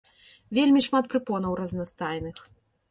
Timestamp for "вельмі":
0.57-0.81